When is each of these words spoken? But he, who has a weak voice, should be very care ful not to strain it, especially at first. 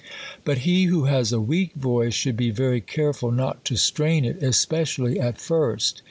But 0.43 0.57
he, 0.65 0.85
who 0.85 1.03
has 1.03 1.31
a 1.31 1.39
weak 1.39 1.75
voice, 1.75 2.15
should 2.15 2.35
be 2.35 2.49
very 2.49 2.81
care 2.81 3.13
ful 3.13 3.29
not 3.31 3.63
to 3.65 3.75
strain 3.75 4.25
it, 4.25 4.41
especially 4.41 5.19
at 5.19 5.39
first. 5.39 5.99